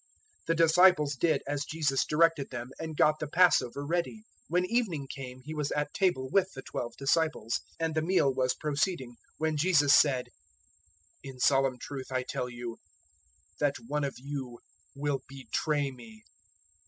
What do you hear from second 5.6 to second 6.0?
at